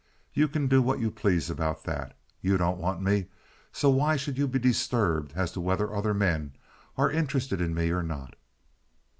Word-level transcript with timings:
You 0.33 0.47
can 0.47 0.65
do 0.67 0.81
what 0.81 0.97
you 0.99 1.11
please 1.11 1.47
about 1.51 1.83
that. 1.83 2.17
You 2.41 2.57
don't 2.57 2.79
want 2.79 3.03
me, 3.03 3.27
so 3.71 3.91
why 3.91 4.15
should 4.15 4.35
you 4.35 4.47
be 4.47 4.57
disturbed 4.57 5.31
as 5.35 5.51
to 5.51 5.61
whether 5.61 5.93
other 5.95 6.15
men 6.15 6.53
are 6.97 7.11
interested 7.11 7.61
in 7.61 7.75
me 7.75 7.91
or 7.91 8.01
not?" 8.01 8.35